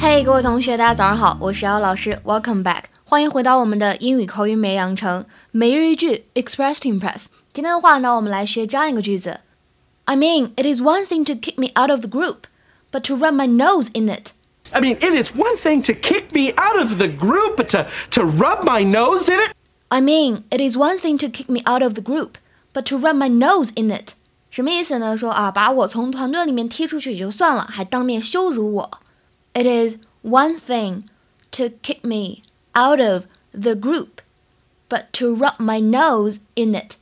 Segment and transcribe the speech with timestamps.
[0.00, 7.26] 嘿，各位同学，大家早上好，我是姚老师，Welcome back，欢迎回到我们的英语口语每日养成每日一句 Express to Impress。
[7.52, 9.40] 今天的话呢，我们来学这样一个句子：
[10.04, 12.44] I mean, it is one thing to kick me out of the group,
[12.90, 14.30] but to rub my nose in it.
[14.70, 17.86] I mean, it is one thing to kick me out of the group, but to,
[18.10, 19.52] to rub my nose in it?
[19.90, 22.38] I mean, it is one thing to kick me out of the group,
[22.72, 24.14] but to rub my nose in it.
[24.52, 25.16] 什么意思呢？
[25.16, 29.00] 说啊，把我从团队里面踢出去也就算了，还当面羞辱我。
[29.54, 31.02] It is one thing
[31.52, 32.42] to kick me
[32.74, 34.20] out of the group,
[34.88, 36.96] but to rub my nose in it.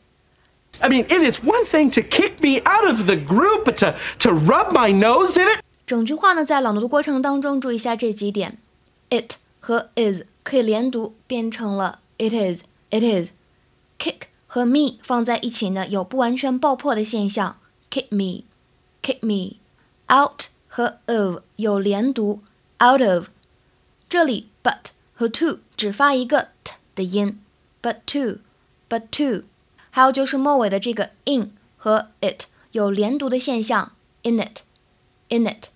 [0.81, 3.95] I mean, it is one thing to kick me out of the group, but to,
[4.21, 5.61] to rub my nose in it?
[5.87, 8.59] 整句话呢，在朗读的过程当中，注意一下这几点：
[9.11, 13.33] it 和 is 可以连读，变成了 it is。It is
[13.99, 17.56] kick 和 me 放在一起呢，有不完全爆破的现象。
[17.90, 18.44] Kick me,
[19.02, 19.56] kick me.
[20.14, 22.42] Out 和 of 有连读
[22.84, 23.28] ，out of。
[24.10, 27.40] 这里 but 和 to 只发一个 t 的音
[27.82, 28.40] ，but to,
[28.90, 29.46] but to。
[29.90, 34.64] 还有就是末尾的这个 in 和 it 有连读的现象，in it,
[35.30, 35.70] in it。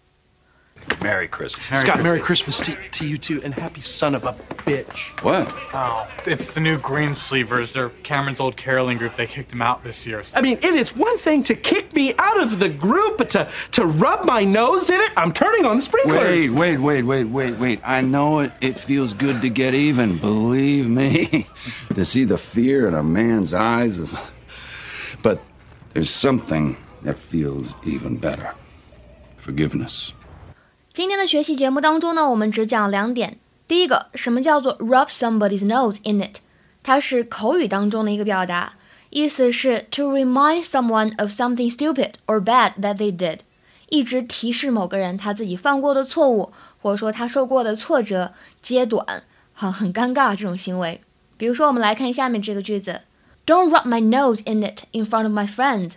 [1.06, 1.82] Merry Christmas.
[1.82, 5.22] Scott, Merry Christmas to, to you too, and happy son of a bitch.
[5.24, 5.48] What?
[5.74, 7.74] Oh, it's the new green Greensleevers.
[7.74, 9.16] They're Cameron's old caroling group.
[9.16, 10.24] They kicked him out this year.
[10.34, 13.50] I mean, it is one thing to kick me out of the group, but to,
[13.72, 16.18] to rub my nose in it, I'm turning on the sprinklers.
[16.18, 17.82] Wait, wait, wait, wait, wait, wait.
[17.84, 18.52] I know it.
[18.62, 20.18] It feels good to get even.
[20.18, 21.48] Believe me.
[21.94, 24.16] to see the fear in a man's eyes is.
[25.22, 25.42] But
[25.94, 28.54] there's something that feels even better
[29.38, 30.12] forgiveness.
[30.96, 33.38] 今天的学习节目当中呢，我们只讲两点。
[33.68, 36.38] 第一个，什么叫做 rub somebody's nose in it？
[36.84, 38.76] 它是口语当中的一个表达，
[39.10, 43.40] 意思是 to remind someone of something stupid or bad that they did，
[43.90, 48.32] 一直提示某个人他自己犯过的错误，或者说他受过的挫折，
[48.62, 51.02] 揭短，很很尴尬这种行为。
[51.36, 53.02] 比如说，我们来看下面这个句子
[53.46, 55.96] ：Don't rub my nose in it in front of my friends.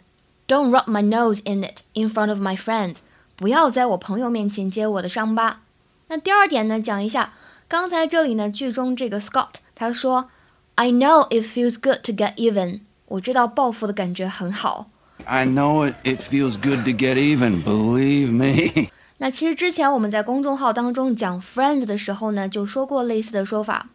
[0.49, 2.97] Don't rub my nose in it in front of my friends.
[3.38, 5.62] 不要在我朋友面前揭我的伤疤。
[6.08, 7.34] 那第二点呢，讲一下
[7.68, 10.30] 刚才这里呢句中这个 Scott 他说，
[10.75, 12.81] I know it feels good to get even。
[13.08, 14.90] 我知道报复的感觉很好。
[15.25, 15.96] I know it.
[16.03, 17.64] It feels good to get even.
[17.64, 18.90] Believe me.
[19.18, 23.88] 那其实之前我们在公众号当中讲 Friends 的时候呢，就说过类似的说法。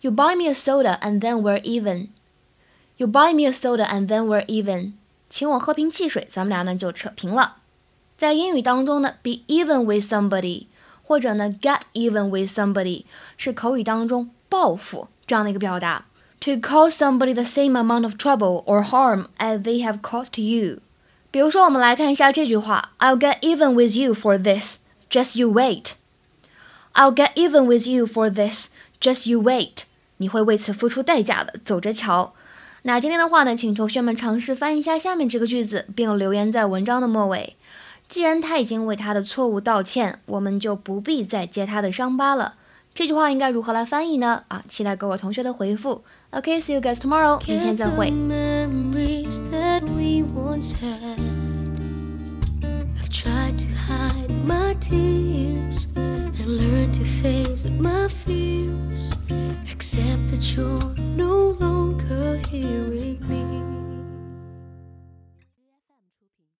[0.00, 2.08] You buy me a soda and then we're even.
[2.96, 4.92] You buy me a soda and then we're even.
[5.30, 7.56] 请我喝瓶汽水，咱们俩呢就扯平了。
[8.20, 10.66] 在英语当中呢，be even with somebody，
[11.02, 13.04] 或者呢 get even with somebody，
[13.36, 16.06] 是口语当中报复这样的一个表达。
[16.40, 20.80] To cause somebody the same amount of trouble or harm as they have caused you。
[21.30, 24.78] 比如说，我们来看一下这句话：I'll get even with you for this.
[25.10, 25.92] Just you wait.
[26.94, 28.68] I'll get even with you for this.
[29.00, 29.84] Just you wait.
[30.18, 32.32] 你会为此付出代价的，走着瞧。
[32.82, 37.56] 那今天的话呢，请同学们尝试翻译一下下面这个句子，并留言在文章的末尾。
[38.11, 42.55] 既然他已经为他的错误道歉，我们就不必再揭他的伤疤了。
[42.93, 44.43] 这句话应该如何来翻译呢？
[44.49, 46.03] 啊，期待各位同学的回复。
[46.31, 47.41] OK，see you guys tomorrow.
[47.47, 48.11] 明天再会。
[53.09, 59.13] Tried to hide my tears and learn to face my fears.
[59.71, 61.00] Accept the.